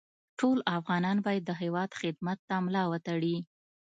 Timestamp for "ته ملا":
2.47-2.83